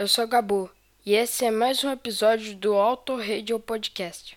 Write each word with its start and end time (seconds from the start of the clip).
eu 0.00 0.08
sou 0.08 0.26
Gabu 0.26 0.70
e 1.04 1.12
esse 1.12 1.44
é 1.44 1.50
mais 1.50 1.84
um 1.84 1.90
episódio 1.90 2.56
do 2.56 2.72
Auto 2.72 3.18
Radio 3.18 3.60
Podcast. 3.60 4.34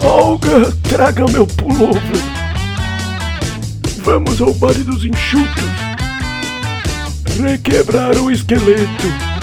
Olga, 0.00 0.70
traga 0.88 1.24
meu 1.32 1.48
pullover. 1.48 2.00
Vamos 4.04 4.40
ao 4.40 4.54
baile 4.54 4.84
dos 4.84 5.04
enxutos. 5.04 5.64
Requebrar 7.42 8.16
o 8.18 8.30
esqueleto. 8.30 9.35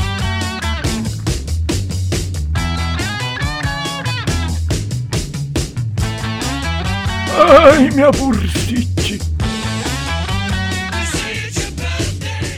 Ai, 7.55 7.91
minha 7.91 8.09
bursite. 8.11 9.19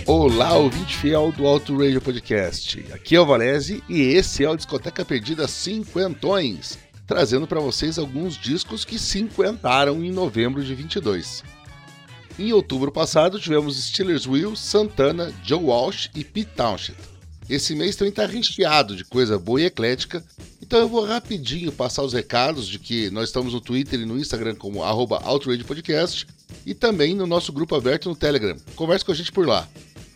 Olá, 0.05 0.53
ouvinte 0.53 0.95
fiel 0.95 1.33
do 1.33 1.45
Auto 1.45 1.77
Radio 1.77 1.99
Podcast. 1.99 2.85
Aqui 2.93 3.17
é 3.17 3.19
o 3.19 3.25
Valese 3.25 3.83
e 3.89 4.01
esse 4.01 4.45
é 4.45 4.49
o 4.49 4.55
Discoteca 4.55 5.03
Perdida 5.03 5.49
Cinquentões, 5.49 6.79
trazendo 7.05 7.45
para 7.45 7.59
vocês 7.59 7.99
alguns 7.99 8.37
discos 8.37 8.85
que 8.85 8.97
cinquentaram 8.97 10.01
em 10.01 10.13
novembro 10.13 10.63
de 10.63 10.73
22. 10.73 11.43
Em 12.39 12.53
outubro 12.53 12.89
passado 12.89 13.37
tivemos 13.37 13.75
Steelers 13.87 14.25
Will, 14.25 14.55
Santana, 14.55 15.33
Joe 15.43 15.61
Walsh 15.61 16.09
e 16.15 16.23
Pete 16.23 16.51
Townshend. 16.55 17.14
Esse 17.49 17.75
mês 17.75 17.95
também 17.95 18.09
está 18.09 18.25
recheado 18.25 18.95
de 18.95 19.05
coisa 19.05 19.37
boa 19.37 19.61
e 19.61 19.65
eclética, 19.65 20.23
então 20.61 20.79
eu 20.79 20.89
vou 20.89 21.05
rapidinho 21.05 21.71
passar 21.71 22.01
os 22.01 22.13
recados 22.13 22.67
de 22.67 22.79
que 22.79 23.11
nós 23.11 23.29
estamos 23.29 23.53
no 23.53 23.61
Twitter 23.61 23.99
e 23.99 24.05
no 24.05 24.17
Instagram 24.17 24.55
como 24.55 24.83
arroba 24.83 25.21
Podcast 25.67 26.25
e 26.65 26.73
também 26.73 27.13
no 27.13 27.27
nosso 27.27 27.53
grupo 27.53 27.75
aberto 27.75 28.09
no 28.09 28.15
Telegram. 28.15 28.57
Converse 28.75 29.05
com 29.05 29.11
a 29.11 29.15
gente 29.15 29.31
por 29.31 29.47
lá. 29.47 29.67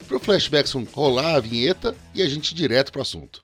Pro 0.08 0.20
Flashbackson 0.20 0.88
rolar 0.92 1.36
a 1.36 1.40
vinheta 1.40 1.96
e 2.16 2.24
a 2.24 2.28
gente 2.28 2.52
ir 2.52 2.56
direto 2.56 2.92
pro 2.92 3.02
assunto. 3.02 3.44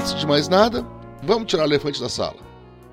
Antes 0.00 0.14
de 0.14 0.26
mais 0.26 0.48
nada, 0.48 0.82
vamos 1.22 1.46
tirar 1.46 1.64
o 1.64 1.66
elefante 1.66 2.00
da 2.00 2.08
sala. 2.08 2.38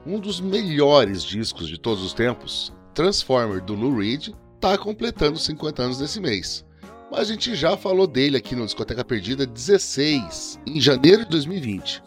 Um 0.05 0.19
dos 0.19 0.41
melhores 0.41 1.23
discos 1.23 1.69
de 1.69 1.79
todos 1.79 2.03
os 2.03 2.13
tempos, 2.13 2.73
Transformer 2.93 3.63
do 3.63 3.75
Lou 3.75 3.95
Reed, 3.95 4.33
está 4.55 4.77
completando 4.77 5.39
50 5.39 5.83
anos 5.83 6.01
nesse 6.01 6.19
mês. 6.19 6.65
Mas 7.09 7.21
a 7.21 7.23
gente 7.23 7.55
já 7.55 7.77
falou 7.77 8.07
dele 8.07 8.35
aqui 8.35 8.57
no 8.57 8.65
Discoteca 8.65 9.05
Perdida 9.05 9.45
16, 9.45 10.59
em 10.67 10.81
janeiro 10.81 11.23
de 11.23 11.29
2020. 11.29 12.03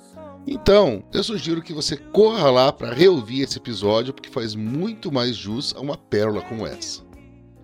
Então, 0.47 1.03
eu 1.15 1.25
sugiro 1.25 1.63
que 1.63 1.73
você 1.73 1.97
corra 1.97 2.51
lá 2.51 2.71
para 2.71 2.93
reouvir 2.93 3.41
esse 3.41 3.57
episódio, 3.57 4.13
porque 4.13 4.29
faz 4.29 4.55
muito 4.55 5.11
mais 5.11 5.35
jus 5.35 5.75
a 5.75 5.81
uma 5.81 5.97
pérola 5.97 6.43
como 6.43 6.67
essa. 6.67 7.01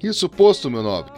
Isso 0.03 0.27
posto, 0.27 0.71
meu 0.71 0.83
nobre, 0.83 1.13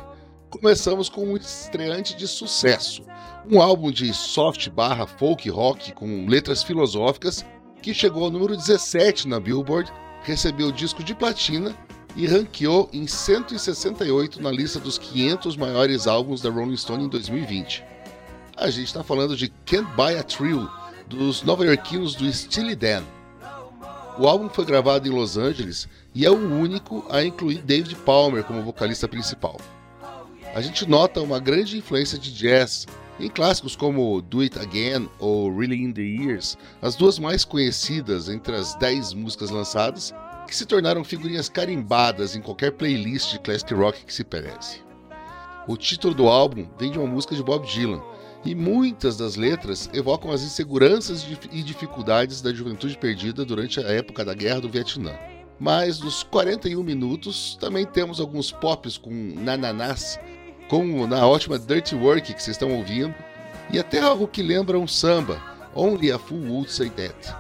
começamos 0.49 1.09
com 1.09 1.25
um 1.25 1.37
estreante 1.37 2.17
de 2.17 2.27
sucesso, 2.27 3.03
um 3.51 3.61
álbum 3.61 3.91
de 3.91 4.13
soft 4.13 4.69
barra 4.71 5.07
folk 5.07 5.49
rock 5.49 5.93
com 5.93 6.27
letras 6.27 6.63
filosóficas 6.63 7.45
que 7.83 7.95
chegou 7.95 8.25
ao 8.25 8.31
número 8.31 8.57
17 8.57 9.29
na 9.29 9.39
Billboard, 9.39 9.93
recebeu 10.23 10.73
disco 10.73 11.03
de 11.05 11.15
platina 11.15 11.77
e 12.17 12.27
ranqueou 12.27 12.89
em 12.93 13.07
168 13.07 14.43
na 14.43 14.51
lista 14.51 14.81
dos 14.81 14.99
500 14.99 15.57
maiores 15.57 16.07
álbuns 16.07 16.41
da 16.41 16.51
Rolling 16.51 16.77
Stone 16.77 17.05
em 17.05 17.09
2020. 17.09 17.85
A 18.57 18.71
gente 18.71 18.87
está 18.87 19.05
falando 19.05 19.37
de 19.37 19.49
Can't 19.65 19.89
Buy 19.95 20.17
a 20.17 20.23
Thrill, 20.23 20.69
dos 21.07 21.43
nova-iorquinos 21.43 22.15
do 22.15 22.31
Steely 22.33 22.75
Dan. 22.75 23.05
O 24.19 24.27
álbum 24.27 24.49
foi 24.49 24.65
gravado 24.65 25.07
em 25.07 25.13
Los 25.13 25.37
Angeles 25.37 25.89
e 26.13 26.27
é 26.27 26.31
o 26.31 26.35
único 26.35 27.07
a 27.09 27.23
incluir 27.23 27.63
David 27.63 27.95
Palmer 28.05 28.43
como 28.43 28.63
vocalista 28.63 29.07
principal. 29.07 29.59
A 30.55 30.61
gente 30.61 30.89
nota 30.89 31.21
uma 31.21 31.39
grande 31.39 31.77
influência 31.77 32.19
de 32.19 32.33
jazz 32.33 32.87
em 33.21 33.29
clássicos 33.29 33.77
como 33.77 34.23
Do 34.23 34.41
It 34.41 34.59
Again 34.59 35.09
ou 35.19 35.55
Really 35.57 35.83
in 35.83 35.93
the 35.93 36.03
Years, 36.03 36.57
as 36.81 36.97
duas 36.97 37.19
mais 37.19 37.45
conhecidas 37.45 38.29
entre 38.29 38.55
as 38.57 38.75
10 38.77 39.13
músicas 39.13 39.51
lançadas, 39.51 40.15
que 40.47 40.57
se 40.57 40.65
tornaram 40.65 41.05
figurinhas 41.05 41.49
carimbadas 41.49 42.35
em 42.35 42.41
qualquer 42.41 42.73
playlist 42.73 43.33
de 43.33 43.41
classic 43.41 43.75
rock 43.75 44.05
que 44.05 44.15
se 44.15 44.25
preze. 44.25 44.83
O 45.67 45.77
título 45.77 46.15
do 46.15 46.29
álbum 46.29 46.67
vem 46.79 46.91
de 46.91 46.99
uma 46.99 47.07
música 47.07 47.35
de 47.35 47.43
Bob 47.43 47.67
Dylan, 47.67 48.03
e 48.45 48.55
muitas 48.55 49.17
das 49.17 49.37
letras 49.37 49.91
evocam 49.93 50.31
as 50.31 50.43
inseguranças 50.43 51.27
e 51.53 51.63
dificuldades 51.63 52.41
da 52.41 52.55
juventude 52.55 52.97
perdida 52.97 53.45
durante 53.45 53.81
a 53.81 53.89
época 53.89 54.25
da 54.25 54.33
Guerra 54.33 54.61
do 54.61 54.69
Vietnã. 54.69 55.13
Mas 55.61 55.99
nos 55.99 56.23
41 56.23 56.83
minutos 56.83 57.59
também 57.61 57.85
temos 57.85 58.21
alguns 58.21 58.53
pops 58.53 58.97
com 58.97 59.11
nananás, 59.11 60.19
como 60.69 61.07
na 61.07 61.27
ótima 61.27 61.59
Dirty 61.59 61.95
Work 61.95 62.35
que 62.35 62.43
vocês 62.43 62.57
estão 62.57 62.73
ouvindo, 62.73 63.15
e 63.71 63.79
até 63.79 64.01
algo 64.01 64.29
que 64.29 64.43
lembra 64.43 64.79
um 64.79 64.87
samba, 64.87 65.41
Only 65.75 66.13
a 66.13 66.19
Fool 66.19 66.41
Would 66.49 66.73
Say 66.73 66.91
That. 66.91 67.35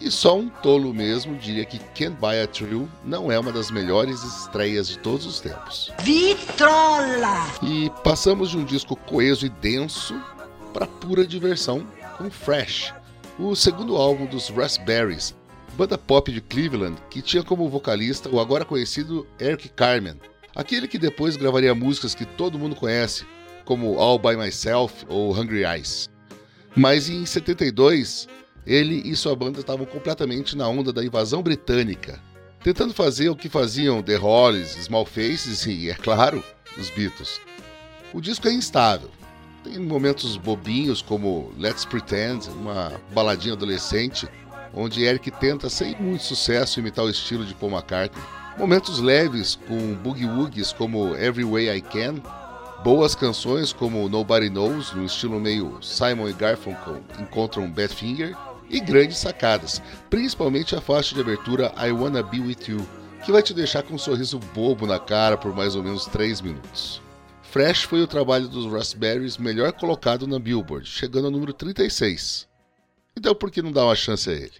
E 0.00 0.10
só 0.10 0.36
um 0.36 0.48
tolo 0.48 0.92
mesmo 0.92 1.36
diria 1.36 1.64
que 1.64 1.78
Can't 1.78 2.16
Buy 2.20 2.40
a 2.40 2.46
Thrill 2.48 2.88
não 3.04 3.30
é 3.30 3.38
uma 3.38 3.52
das 3.52 3.70
melhores 3.70 4.22
estreias 4.24 4.88
de 4.88 4.98
todos 4.98 5.24
os 5.24 5.40
tempos. 5.40 5.92
Vitrola! 6.00 7.46
E 7.62 7.88
passamos 8.02 8.50
de 8.50 8.58
um 8.58 8.64
disco 8.64 8.96
coeso 8.96 9.46
e 9.46 9.48
denso 9.48 10.20
para 10.74 10.88
pura 10.88 11.24
diversão 11.24 11.86
com 12.18 12.30
Fresh, 12.30 12.92
o 13.38 13.54
segundo 13.54 13.96
álbum 13.96 14.26
dos 14.26 14.48
Raspberries, 14.48 15.36
banda 15.74 15.96
pop 15.96 16.32
de 16.32 16.40
Cleveland 16.40 16.96
que 17.08 17.22
tinha 17.22 17.42
como 17.42 17.68
vocalista 17.68 18.28
o 18.28 18.40
agora 18.40 18.64
conhecido 18.64 19.26
Eric 19.40 19.68
Carmen, 19.68 20.18
aquele 20.54 20.88
que 20.88 20.98
depois 20.98 21.36
gravaria 21.36 21.74
músicas 21.74 22.14
que 22.14 22.24
todo 22.24 22.58
mundo 22.58 22.76
conhece, 22.76 23.24
como 23.64 23.98
All 23.98 24.18
By 24.18 24.36
Myself 24.36 25.04
ou 25.08 25.32
Hungry 25.32 25.64
Eyes. 25.64 26.10
Mas 26.74 27.08
em 27.08 27.24
72, 27.24 28.28
ele 28.66 29.02
e 29.04 29.14
sua 29.14 29.36
banda 29.36 29.60
estavam 29.60 29.86
completamente 29.86 30.56
na 30.56 30.68
onda 30.68 30.92
da 30.92 31.04
invasão 31.04 31.42
britânica, 31.42 32.20
tentando 32.62 32.94
fazer 32.94 33.28
o 33.28 33.36
que 33.36 33.48
faziam 33.48 34.02
The 34.02 34.16
Hollies, 34.16 34.70
Small 34.82 35.04
Faces 35.04 35.66
e, 35.66 35.90
é 35.90 35.94
claro, 35.94 36.42
os 36.78 36.90
Beatles. 36.90 37.40
O 38.12 38.20
disco 38.20 38.48
é 38.48 38.52
instável. 38.52 39.10
Tem 39.64 39.78
momentos 39.78 40.36
bobinhos 40.36 41.00
como 41.00 41.52
Let's 41.58 41.84
Pretend, 41.84 42.48
uma 42.50 43.00
baladinha 43.12 43.54
adolescente, 43.54 44.28
onde 44.74 45.04
Eric 45.04 45.30
tenta 45.32 45.68
sem 45.68 45.94
muito 46.00 46.24
sucesso 46.24 46.80
imitar 46.80 47.04
o 47.04 47.10
estilo 47.10 47.44
de 47.44 47.54
Paul 47.54 47.72
McCartney. 47.72 48.22
Momentos 48.58 48.98
leves 48.98 49.58
com 49.66 49.94
boogie 49.94 50.26
woogies 50.26 50.72
como 50.72 51.16
Every 51.16 51.44
Way 51.44 51.76
I 51.76 51.80
Can, 51.80 52.16
boas 52.84 53.14
canções 53.14 53.72
como 53.72 54.08
Nobody 54.08 54.50
Knows, 54.50 54.92
no 54.92 55.04
estilo 55.04 55.40
meio 55.40 55.78
Simon 55.80 56.28
e 56.28 56.32
Garfunkel 56.32 57.02
encontram 57.18 57.70
Badfinger, 57.70 58.36
e 58.68 58.80
grandes 58.80 59.18
sacadas, 59.18 59.82
principalmente 60.08 60.74
a 60.74 60.80
faixa 60.80 61.14
de 61.14 61.20
abertura 61.20 61.72
I 61.76 61.92
Wanna 61.92 62.22
Be 62.22 62.40
With 62.40 62.68
You, 62.68 62.86
que 63.24 63.32
vai 63.32 63.42
te 63.42 63.54
deixar 63.54 63.82
com 63.82 63.94
um 63.94 63.98
sorriso 63.98 64.38
bobo 64.54 64.86
na 64.86 64.98
cara 64.98 65.36
por 65.36 65.54
mais 65.54 65.74
ou 65.74 65.82
menos 65.82 66.06
3 66.06 66.40
minutos. 66.40 67.00
Fresh 67.42 67.82
foi 67.82 68.00
o 68.00 68.06
trabalho 68.06 68.48
dos 68.48 68.70
Raspberries 68.72 69.36
melhor 69.36 69.72
colocado 69.72 70.26
na 70.26 70.38
Billboard, 70.38 70.88
chegando 70.88 71.26
ao 71.26 71.30
número 71.30 71.52
36. 71.52 72.48
Então 73.14 73.34
por 73.34 73.50
que 73.50 73.60
não 73.60 73.70
dar 73.70 73.84
uma 73.84 73.94
chance 73.94 74.28
a 74.28 74.32
ele? 74.32 74.52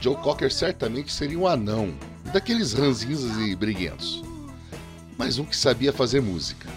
Joe 0.00 0.16
Cocker 0.16 0.52
certamente 0.52 1.12
seria 1.12 1.38
um 1.38 1.46
anão, 1.46 1.94
daqueles 2.32 2.72
ranzinhos 2.72 3.22
e 3.38 3.54
briguentos. 3.54 4.22
Mas 5.18 5.38
um 5.38 5.44
que 5.44 5.56
sabia 5.56 5.92
fazer 5.92 6.20
música. 6.22 6.68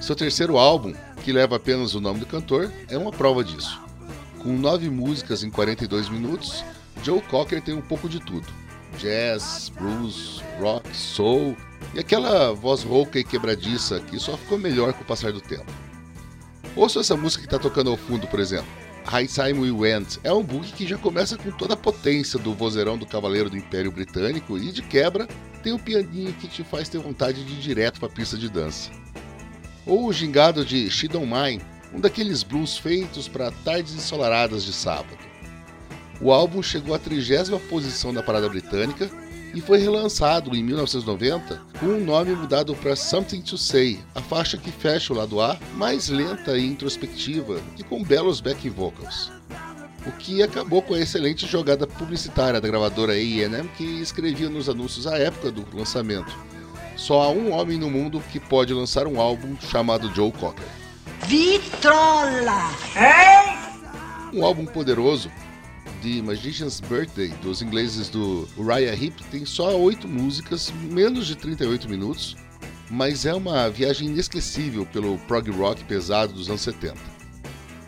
Seu 0.00 0.14
terceiro 0.14 0.56
álbum, 0.58 0.94
que 1.22 1.32
leva 1.32 1.56
apenas 1.56 1.94
o 1.94 2.00
nome 2.00 2.20
do 2.20 2.26
cantor, 2.26 2.72
é 2.88 2.96
uma 2.96 3.10
prova 3.10 3.42
disso. 3.44 3.80
Com 4.38 4.56
nove 4.56 4.88
músicas 4.88 5.42
em 5.42 5.50
42 5.50 6.08
minutos, 6.08 6.64
Joe 7.02 7.20
Cocker 7.22 7.62
tem 7.62 7.74
um 7.74 7.82
pouco 7.82 8.08
de 8.08 8.20
tudo: 8.20 8.46
jazz, 8.98 9.70
blues, 9.76 10.42
rock, 10.60 10.96
soul 10.96 11.56
e 11.94 11.98
aquela 11.98 12.52
voz 12.52 12.82
rouca 12.82 13.18
e 13.18 13.24
quebradiça 13.24 14.00
que 14.00 14.18
só 14.18 14.36
ficou 14.36 14.58
melhor 14.58 14.92
com 14.92 15.02
o 15.02 15.06
passar 15.06 15.32
do 15.32 15.40
tempo. 15.40 15.66
Ouça 16.74 17.00
essa 17.00 17.16
música 17.16 17.42
que 17.42 17.46
está 17.46 17.58
tocando 17.58 17.90
ao 17.90 17.96
fundo, 17.96 18.26
por 18.26 18.38
exemplo. 18.38 18.68
High 19.06 19.28
Time 19.28 19.60
We 19.60 19.70
Went 19.70 20.18
é 20.24 20.32
um 20.32 20.42
bug 20.42 20.72
que 20.72 20.84
já 20.84 20.98
começa 20.98 21.36
com 21.36 21.52
toda 21.52 21.74
a 21.74 21.76
potência 21.76 22.40
do 22.40 22.52
vozeirão 22.52 22.98
do 22.98 23.06
Cavaleiro 23.06 23.48
do 23.48 23.56
Império 23.56 23.92
Britânico 23.92 24.58
e, 24.58 24.72
de 24.72 24.82
quebra, 24.82 25.28
tem 25.62 25.72
um 25.72 25.78
pianinho 25.78 26.32
que 26.32 26.48
te 26.48 26.64
faz 26.64 26.88
ter 26.88 26.98
vontade 26.98 27.44
de 27.44 27.52
ir 27.52 27.58
direto 27.58 28.00
para 28.00 28.08
a 28.08 28.12
pista 28.12 28.36
de 28.36 28.48
dança. 28.48 28.90
Ou 29.86 30.08
o 30.08 30.12
gingado 30.12 30.64
de 30.64 30.90
She 30.90 31.06
Don't 31.06 31.32
Mind, 31.32 31.62
um 31.94 32.00
daqueles 32.00 32.42
blues 32.42 32.76
feitos 32.76 33.28
para 33.28 33.52
tardes 33.52 33.94
ensolaradas 33.94 34.64
de 34.64 34.72
sábado. 34.72 35.18
O 36.20 36.32
álbum 36.32 36.60
chegou 36.60 36.92
à 36.92 36.98
30 36.98 37.60
posição 37.68 38.12
da 38.12 38.24
parada 38.24 38.48
britânica 38.48 39.08
e 39.56 39.60
foi 39.62 39.78
relançado 39.78 40.54
em 40.54 40.62
1990 40.62 41.62
com 41.80 41.86
um 41.86 42.04
nome 42.04 42.32
mudado 42.36 42.76
para 42.76 42.94
Something 42.94 43.40
to 43.40 43.56
Say, 43.56 43.98
a 44.14 44.20
faixa 44.20 44.58
que 44.58 44.70
fecha 44.70 45.14
o 45.14 45.16
lado 45.16 45.40
A, 45.40 45.58
mais 45.72 46.10
lenta 46.10 46.58
e 46.58 46.66
introspectiva 46.66 47.58
e 47.78 47.82
com 47.82 48.04
belos 48.04 48.38
back 48.38 48.68
vocals. 48.68 49.32
O 50.06 50.12
que 50.12 50.42
acabou 50.42 50.82
com 50.82 50.92
a 50.92 51.00
excelente 51.00 51.46
jogada 51.46 51.86
publicitária 51.86 52.60
da 52.60 52.68
gravadora 52.68 53.14
A&M 53.14 53.66
que 53.78 53.82
escrevia 54.02 54.50
nos 54.50 54.68
anúncios 54.68 55.06
à 55.06 55.16
época 55.16 55.50
do 55.50 55.64
lançamento. 55.74 56.36
Só 56.94 57.22
há 57.22 57.30
um 57.30 57.50
homem 57.50 57.78
no 57.78 57.88
mundo 57.88 58.22
que 58.30 58.38
pode 58.38 58.74
lançar 58.74 59.06
um 59.06 59.18
álbum 59.18 59.56
chamado 59.58 60.14
Joe 60.14 60.32
Cocker. 60.32 60.66
Vitrola! 61.26 62.70
Um 64.34 64.44
álbum 64.44 64.66
poderoso 64.66 65.30
The 66.06 66.22
Magician's 66.22 66.78
Birthday, 66.78 67.34
dos 67.42 67.62
ingleses 67.62 68.08
do 68.08 68.48
Uriah 68.56 68.94
Heep, 68.94 69.24
tem 69.24 69.44
só 69.44 69.76
oito 69.76 70.06
músicas, 70.06 70.72
menos 70.88 71.26
de 71.26 71.34
38 71.34 71.88
minutos, 71.88 72.36
mas 72.88 73.26
é 73.26 73.34
uma 73.34 73.68
viagem 73.68 74.06
inesquecível 74.06 74.86
pelo 74.86 75.18
prog 75.26 75.50
rock 75.50 75.82
pesado 75.82 76.32
dos 76.32 76.48
anos 76.48 76.60
70. 76.60 76.94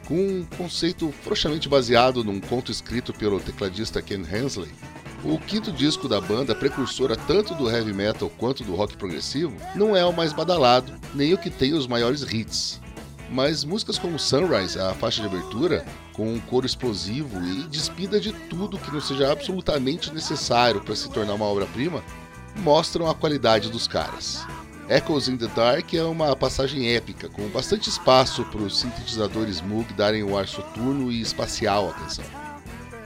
Com 0.05 0.17
um 0.17 0.45
conceito 0.57 1.15
frouxamente 1.23 1.69
baseado 1.69 2.25
num 2.25 2.41
conto 2.41 2.73
escrito 2.73 3.13
pelo 3.13 3.39
tecladista 3.39 4.03
Ken 4.03 4.25
Hensley, 4.29 4.73
o 5.23 5.39
quinto 5.39 5.71
disco 5.71 6.09
da 6.09 6.21
banda, 6.21 6.57
precursora 6.57 7.15
tanto 7.15 7.55
do 7.55 7.71
heavy 7.71 7.93
metal 7.93 8.29
quanto 8.37 8.65
do 8.65 8.75
rock 8.75 8.97
progressivo, 8.97 9.55
não 9.77 9.97
é 9.97 10.05
o 10.05 10.13
mais 10.13 10.33
badalado, 10.33 10.93
nem 11.15 11.33
o 11.35 11.39
que 11.39 11.51
tem 11.51 11.73
os 11.73 11.87
maiores 11.87 12.23
hits. 12.23 12.81
Mas 13.31 13.63
músicas 13.63 13.99
como 13.99 14.19
Sunrise, 14.19 14.79
a 14.79 14.95
faixa 14.95 15.21
de 15.21 15.29
abertura, 15.29 15.85
com 16.15 16.33
um 16.33 16.41
coro 16.41 16.65
explosivo 16.65 17.43
e 17.45 17.65
despida 17.65 18.19
de 18.19 18.33
tudo 18.33 18.79
que 18.79 18.91
não 18.91 19.01
seja 19.01 19.31
absolutamente 19.31 20.13
necessário 20.13 20.81
para 20.81 20.97
se 20.97 21.11
tornar 21.11 21.35
uma 21.35 21.45
obra-prima, 21.45 22.03
mostram 22.57 23.09
a 23.09 23.15
qualidade 23.15 23.71
dos 23.71 23.87
caras. 23.87 24.47
Echoes 24.89 25.29
in 25.29 25.37
the 25.37 25.49
Dark 25.49 25.93
é 25.93 26.03
uma 26.03 26.35
passagem 26.35 26.95
épica, 26.95 27.29
com 27.29 27.47
bastante 27.49 27.91
espaço 27.91 28.43
para 28.47 28.63
os 28.63 28.81
sintetizadores 28.81 29.61
Moog 29.61 29.93
darem 29.93 30.23
o 30.23 30.37
ar 30.37 30.49
soturno 30.49 31.13
e 31.13 31.21
espacial 31.21 31.91
à 31.91 31.93
canção. 31.93 32.25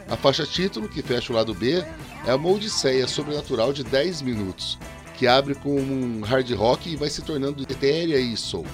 A 0.08 0.16
faixa 0.16 0.46
título, 0.46 0.88
que 0.88 1.02
fecha 1.02 1.32
o 1.32 1.36
lado 1.36 1.52
B, 1.52 1.84
é 2.24 2.34
uma 2.34 2.50
odisseia 2.50 3.08
sobrenatural 3.08 3.72
de 3.72 3.82
10 3.82 4.22
minutos, 4.22 4.78
que 5.16 5.26
abre 5.26 5.56
com 5.56 5.74
um 5.74 6.20
hard 6.20 6.48
rock 6.52 6.88
e 6.88 6.96
vai 6.96 7.10
se 7.10 7.22
tornando 7.22 7.62
etérea 7.64 8.18
e 8.20 8.36
soul. 8.36 8.66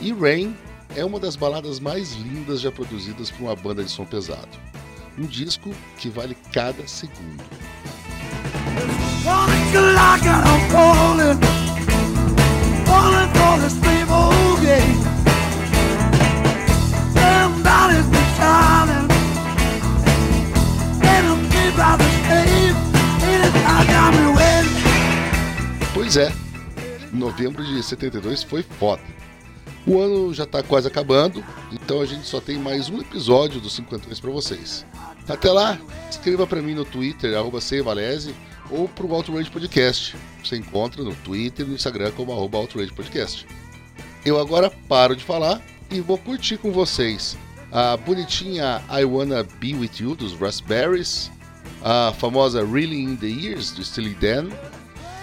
E 0.00 0.12
Rain 0.12 0.54
é 0.94 1.04
uma 1.04 1.18
das 1.18 1.36
baladas 1.36 1.80
mais 1.80 2.12
lindas 2.12 2.60
já 2.60 2.70
produzidas 2.70 3.30
por 3.30 3.44
uma 3.44 3.56
banda 3.56 3.82
de 3.82 3.90
som 3.90 4.04
pesado. 4.04 4.58
Um 5.18 5.26
disco 5.26 5.70
que 5.98 6.08
vale 6.08 6.36
cada 6.52 6.86
segundo. 6.86 7.42
Pois 25.94 26.16
é, 26.16 26.32
novembro 27.12 27.64
de 27.64 27.82
72 27.82 28.42
foi 28.42 28.62
foda. 28.62 29.02
O 29.86 30.00
ano 30.00 30.34
já 30.34 30.42
está 30.42 30.64
quase 30.64 30.88
acabando, 30.88 31.44
então 31.70 32.00
a 32.00 32.06
gente 32.06 32.26
só 32.26 32.40
tem 32.40 32.58
mais 32.58 32.88
um 32.88 33.00
episódio 33.00 33.60
dos 33.60 33.76
50 33.76 34.08
para 34.20 34.30
vocês. 34.32 34.84
Até 35.28 35.48
lá, 35.52 35.78
escreva 36.10 36.44
para 36.44 36.60
mim 36.60 36.74
no 36.74 36.84
Twitter, 36.84 37.38
arroba 37.38 37.60
Valese, 37.84 38.34
ou 38.68 38.88
para 38.88 39.06
o 39.06 39.14
Outrage 39.14 39.48
Podcast. 39.48 40.16
Você 40.42 40.56
encontra 40.56 41.04
no 41.04 41.14
Twitter 41.14 41.64
e 41.64 41.68
no 41.68 41.76
Instagram 41.76 42.10
como 42.16 42.32
arroba 42.32 42.58
Outrage 42.58 42.92
Podcast. 42.92 43.46
Eu 44.24 44.40
agora 44.40 44.72
paro 44.88 45.14
de 45.14 45.22
falar 45.22 45.62
e 45.88 46.00
vou 46.00 46.18
curtir 46.18 46.56
com 46.56 46.72
vocês 46.72 47.38
a 47.70 47.96
bonitinha 47.96 48.82
I 48.90 49.04
Wanna 49.04 49.44
Be 49.60 49.72
With 49.72 49.92
You 50.00 50.16
dos 50.16 50.32
Raspberries, 50.32 51.30
a 51.84 52.12
famosa 52.18 52.64
Really 52.64 53.02
In 53.02 53.14
The 53.14 53.28
Years 53.28 53.70
do 53.70 53.84
Steely 53.84 54.14
Dan, 54.14 54.48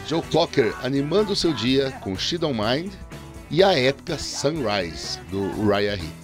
Joe 0.08 0.22
Cocker 0.32 0.74
animando 0.82 1.34
o 1.34 1.36
seu 1.36 1.54
dia 1.54 1.92
com 2.02 2.18
She 2.18 2.38
Don't 2.38 2.58
Mind, 2.58 2.94
e 3.54 3.62
a 3.62 3.72
épica 3.78 4.18
Sunrise, 4.18 5.20
do 5.30 5.44
Uriah 5.62 5.96
Heep. 5.96 6.24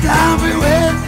Time 0.00 1.00
we. 1.02 1.07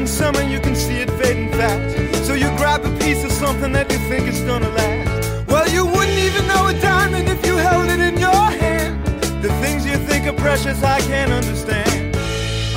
In 0.00 0.06
summer, 0.06 0.42
you 0.42 0.58
can 0.58 0.74
see 0.74 0.96
it 1.04 1.10
fading 1.20 1.50
fast. 1.52 2.24
So 2.26 2.32
you 2.32 2.48
grab 2.56 2.84
a 2.84 2.90
piece 2.98 3.22
of 3.22 3.30
something 3.32 3.72
that 3.72 3.92
you 3.92 3.98
think 4.08 4.26
is 4.26 4.40
gonna 4.40 4.70
last. 4.70 5.46
Well, 5.46 5.68
you 5.68 5.84
wouldn't 5.84 6.18
even 6.18 6.46
know 6.48 6.68
a 6.68 6.74
diamond 6.80 7.28
if 7.28 7.44
you 7.46 7.56
held 7.56 7.90
it 7.90 8.00
in 8.00 8.18
your 8.18 8.44
hand. 8.62 9.04
The 9.42 9.52
things 9.62 9.84
you 9.84 9.96
think 10.08 10.26
are 10.26 10.38
precious, 10.46 10.82
I 10.82 11.00
can't 11.00 11.32
understand. 11.32 12.16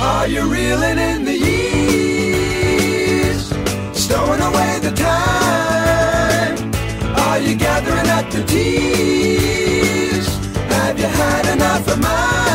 Are 0.00 0.26
you 0.26 0.42
reeling 0.56 0.98
in 0.98 1.24
the 1.24 1.36
years? 1.48 3.42
Stowing 4.04 4.42
away 4.50 4.78
the 4.88 4.92
time? 5.10 6.56
Are 7.26 7.38
you 7.38 7.54
gathering 7.56 8.08
up 8.18 8.30
the 8.30 8.42
tears? 8.44 10.28
Have 10.74 10.98
you 10.98 11.06
had 11.22 11.46
enough 11.54 11.88
of 11.88 11.98
mine? 12.00 12.53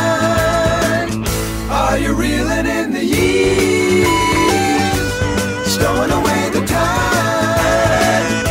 Stowing 5.80 6.10
away 6.10 6.50
the 6.52 6.60
time? 6.66 8.44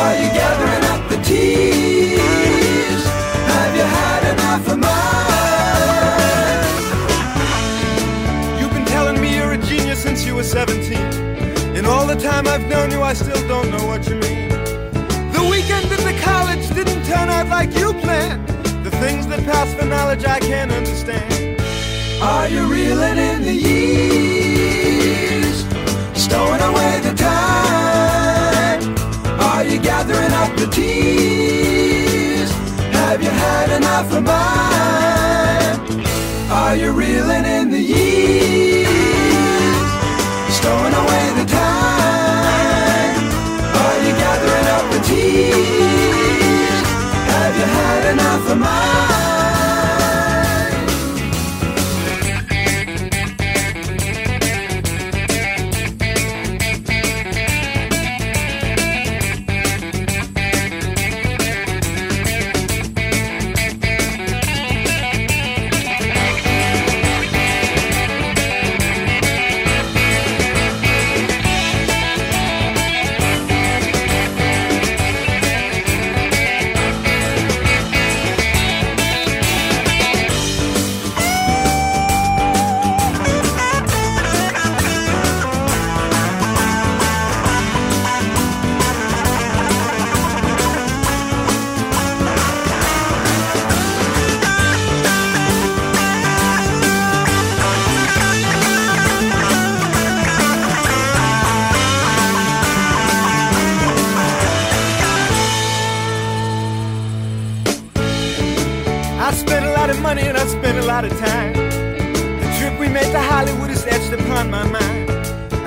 Are 0.00 0.14
you 0.20 0.28
gathering 0.34 0.84
up 0.90 1.08
the 1.08 1.16
tears? 1.22 3.04
Have 3.52 3.76
you 3.76 3.86
had 3.98 4.22
enough 4.32 4.66
of 4.66 4.78
mine? 4.80 4.98
You've 8.58 8.72
been 8.72 8.84
telling 8.84 9.20
me 9.20 9.36
you're 9.36 9.52
a 9.52 9.58
genius 9.58 10.02
since 10.02 10.24
you 10.26 10.34
were 10.34 10.42
17. 10.42 10.98
And 11.76 11.86
all 11.86 12.04
the 12.04 12.16
time 12.16 12.48
I've 12.48 12.66
known 12.66 12.90
you, 12.90 13.00
I 13.00 13.12
still 13.12 13.46
don't 13.46 13.70
know 13.70 13.86
what 13.86 14.08
you 14.08 14.16
mean. 14.16 14.48
The 15.30 15.46
weekend 15.48 15.86
at 15.92 16.00
the 16.00 16.18
college 16.20 16.68
didn't 16.74 17.04
turn 17.04 17.28
out 17.28 17.46
like 17.46 17.72
you 17.78 17.92
planned. 17.94 18.48
The 18.82 18.90
things 18.90 19.28
that 19.28 19.44
pass 19.44 19.72
for 19.74 19.84
knowledge 19.86 20.24
I 20.24 20.40
can't 20.40 20.72
understand. 20.72 21.60
Are 22.20 22.48
you 22.48 22.66
reeling 22.66 23.18
in 23.18 23.42
the 23.42 23.54
years? 23.54 25.31
Stowing 26.26 26.62
away 26.70 27.00
the 27.00 27.14
time? 27.14 28.80
Are 29.40 29.64
you 29.64 29.78
gathering 29.80 30.32
up 30.42 30.56
the 30.56 30.68
tears? 30.68 32.50
Have 32.92 33.20
you 33.20 33.30
had 33.30 33.70
enough 33.78 34.12
of 34.12 34.22
mine? 34.22 35.80
Are 36.48 36.76
you 36.76 36.92
reeling 36.92 37.44
in 37.44 37.70
the 37.70 37.80
years? 37.80 38.86
Stowing 40.58 40.94
away 41.02 41.24
the 41.40 41.46
time? 41.60 43.16
Are 43.82 43.98
you 44.06 44.12
gathering 44.24 44.68
up 44.76 44.84
the 44.92 45.00
tears? 45.08 45.91
Upon 114.32 114.50
my 114.50 114.64
mind. 114.64 115.10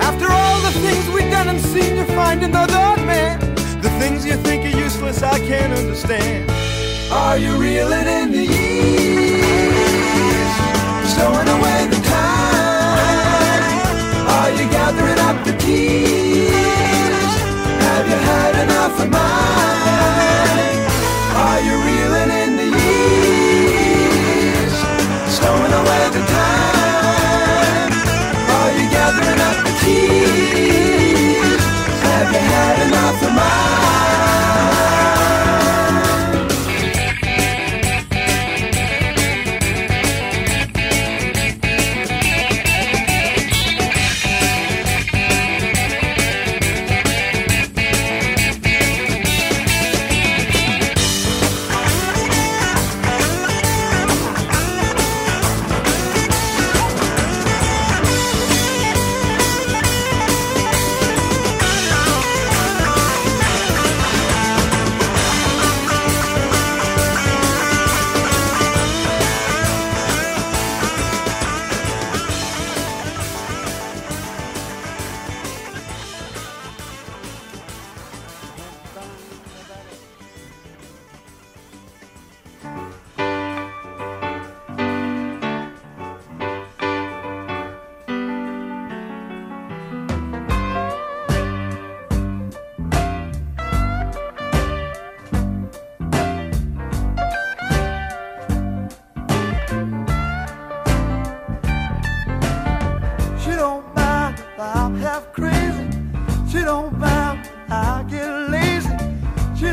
After 0.00 0.26
all 0.30 0.60
the 0.60 0.72
things 0.80 1.08
we've 1.14 1.30
done 1.30 1.48
and 1.48 1.60
seen, 1.60 1.96
you 1.96 2.04
find 2.04 2.42
another 2.42 3.00
man. 3.04 3.38
The 3.80 3.90
things 4.00 4.24
you 4.26 4.34
think 4.34 4.64
are 4.64 4.78
useless, 4.78 5.22
I 5.22 5.38
can't 5.38 5.72
understand. 5.72 6.50
Are 7.10 7.38
you 7.38 7.56
reeling 7.56 8.06
in 8.06 8.32
the 8.32 8.44
years? 8.44 9.66
Stowing 11.12 11.48
away 11.56 11.86
the 11.94 12.00
time? 12.16 13.72
Are 14.36 14.50
you 14.50 14.68
gathering 14.70 15.20
up 15.28 15.44
the 15.44 15.56
tears? 15.64 17.32
Have 17.86 18.06
you 18.08 18.18
had 18.30 18.54
enough 18.64 19.00
of 19.00 19.10
mine? 19.10 19.95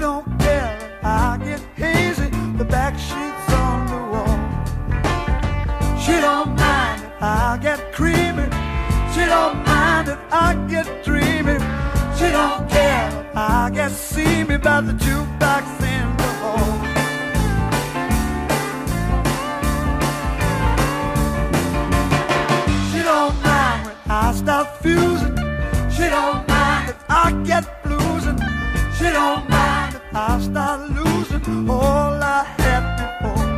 Don't 0.03 0.37
care 0.37 0.99
I 1.01 1.37
get 1.37 1.61
hazy. 1.77 2.29
The 2.57 2.65
back 2.65 2.93
sheets 3.07 3.47
on 3.63 3.79
the 3.93 4.01
wall. 4.11 4.37
She 6.03 6.15
don't 6.27 6.51
mind 6.57 7.01
if 7.03 7.21
I 7.21 7.57
get 7.61 7.79
creamy. 7.93 8.47
She 9.13 9.23
don't 9.33 9.57
mind 9.65 10.09
if 10.09 10.19
I 10.29 10.49
get 10.73 10.87
dreamy. 11.05 11.57
She 12.17 12.27
don't 12.39 12.69
care 12.69 13.07
I 13.33 13.71
get 13.73 13.91
see 13.91 14.43
me 14.43 14.57
by 14.57 14.81
the 14.81 14.91
jukebox 15.05 15.63
I 30.15 30.39
start 30.39 30.91
losing 30.91 31.67
all 31.67 32.21
I 32.21 32.43
had 32.59 32.83
before. 32.99 33.49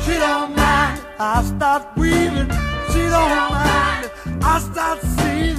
She 0.00 0.18
don't 0.18 0.56
mind. 0.56 1.00
I 1.20 1.42
start 1.42 1.94
weaving. 1.94 2.50
She 2.90 3.02
don't 3.12 3.52
mind. 3.52 4.10
I 4.42 4.60
start 4.60 5.02
seeing. 5.02 5.56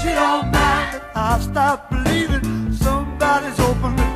She 0.00 0.08
don't 0.08 0.50
mind. 0.50 1.02
I 1.14 1.38
start 1.38 1.90
believing 1.90 2.72
somebody's 2.72 3.60
open. 3.60 4.07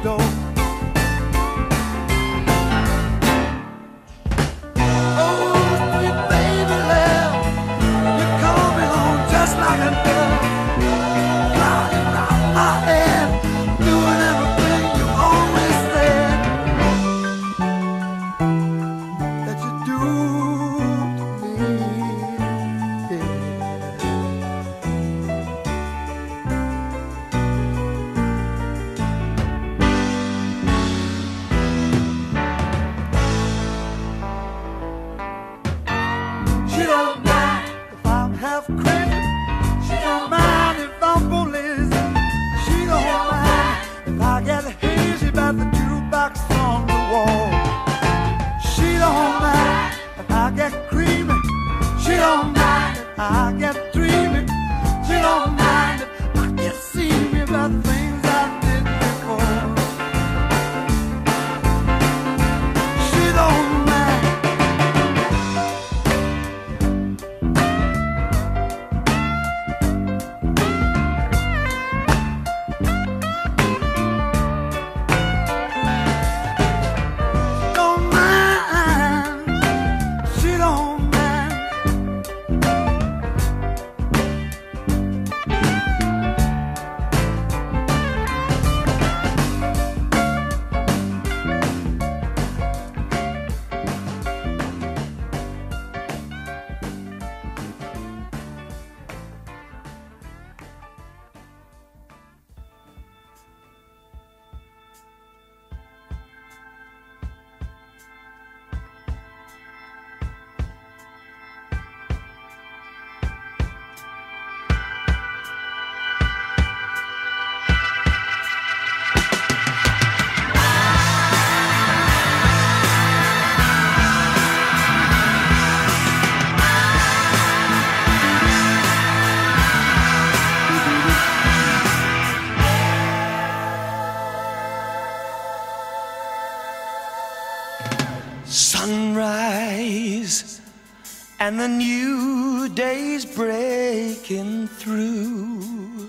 and 141.43 141.59
the 141.59 141.67
new 141.67 142.69
day's 142.69 143.25
breaking 143.27 144.69
through. 144.69 146.09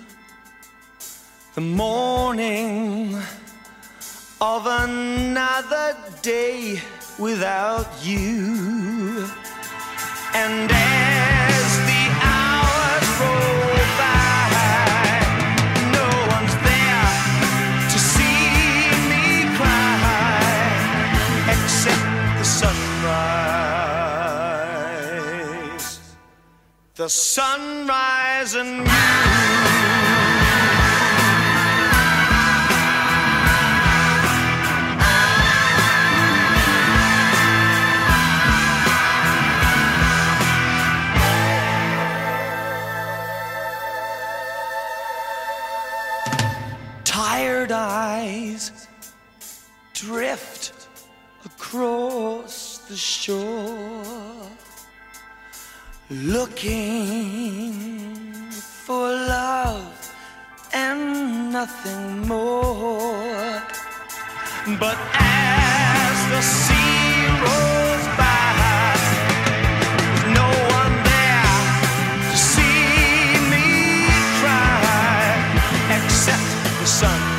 The 1.55 1.61
morning 1.61 3.15
of 4.39 4.61
another 4.67 5.97
day 6.21 6.79
without 7.17 7.87
you. 8.05 9.27
And 10.35 10.69
the 27.03 27.09
sunrise 27.09 28.55
and 28.55 28.87
Tired 47.03 47.73
eyes 47.73 48.87
drift 49.93 50.87
across 51.43 52.77
the 52.87 52.95
shore. 52.95 53.92
Looking 56.21 57.73
for 58.85 59.09
love 59.09 60.13
and 60.71 61.51
nothing 61.51 62.27
more. 62.27 63.63
But 64.79 64.97
as 65.15 66.27
the 66.29 66.41
sea 66.41 67.25
rolls 67.41 68.05
by, 68.15 68.93
no 70.37 70.49
one 70.77 71.03
there 71.09 71.71
to 72.29 72.37
see 72.37 73.33
me 73.49 74.05
cry 74.39 75.33
except 75.97 76.47
the 76.79 76.85
sunrise. 76.85 77.33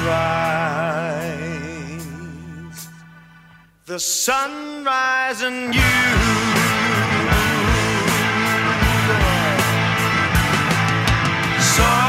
The 3.87 4.01
sunrise 4.01 5.43
and 5.43 5.73
you. 5.73 6.24
sorry. 11.77 12.04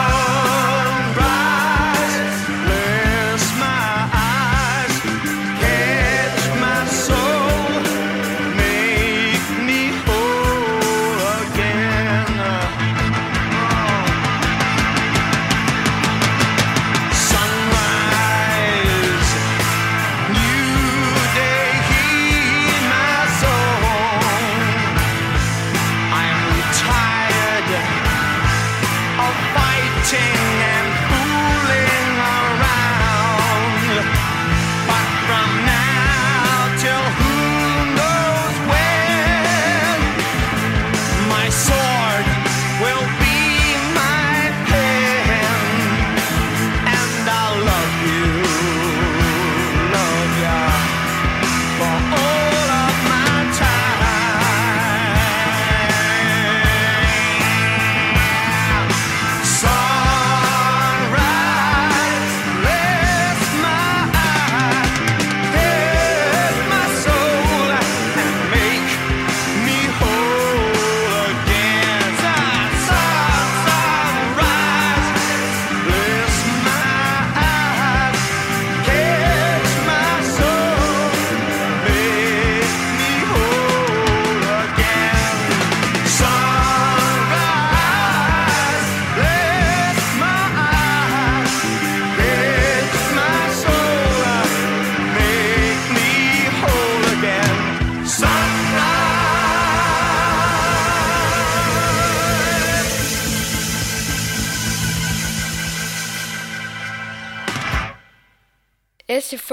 Now. 30.13 30.84